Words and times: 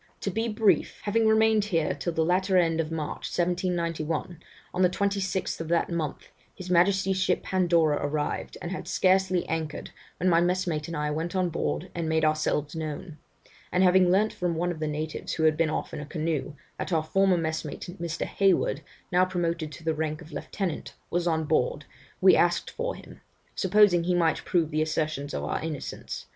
'To 0.19 0.31
be 0.31 0.47
brief 0.47 0.99
having 1.03 1.27
remained 1.27 1.65
here 1.65 1.93
till 1.93 2.11
the 2.11 2.25
latter 2.25 2.57
end 2.57 2.79
of 2.81 2.91
March, 2.91 3.27
1791, 3.29 4.41
on 4.73 4.81
the 4.81 4.89
26th 4.89 5.61
of 5.61 5.67
that 5.67 5.91
month, 5.91 6.29
his 6.55 6.71
Majesty's 6.71 7.21
ship 7.21 7.43
Pandora 7.43 7.99
arrived, 8.03 8.57
and 8.63 8.71
had 8.71 8.87
scarcely 8.87 9.47
anchored, 9.47 9.91
when 10.17 10.27
my 10.27 10.41
messmate 10.41 10.87
and 10.87 10.97
I 10.97 11.11
went 11.11 11.35
on 11.35 11.49
board 11.51 11.91
and 11.93 12.09
made 12.09 12.25
ourselves 12.25 12.75
known; 12.75 13.19
and 13.71 13.83
having 13.83 14.09
learnt 14.11 14.33
from 14.33 14.55
one 14.55 14.71
of 14.71 14.79
the 14.79 14.87
natives 14.87 15.33
who 15.33 15.43
had 15.43 15.55
been 15.55 15.69
off 15.69 15.93
in 15.93 15.99
a 15.99 16.05
canoe, 16.07 16.55
that 16.79 16.91
our 16.91 17.03
former 17.03 17.37
messmate 17.37 17.81
Mr. 18.01 18.25
Hayward, 18.25 18.81
now 19.11 19.23
promoted 19.23 19.71
to 19.73 19.83
the 19.83 19.93
rank 19.93 20.19
of 20.23 20.31
lieutenant, 20.31 20.95
was 21.11 21.27
on 21.27 21.43
board, 21.43 21.85
we 22.19 22.35
asked 22.35 22.71
for 22.71 22.95
him, 22.95 23.21
supposing 23.53 24.05
he 24.05 24.15
might 24.15 24.43
prove 24.45 24.71
the 24.71 24.81
assertions 24.81 25.31
of 25.35 25.43
our 25.43 25.61
innocence. 25.61 26.25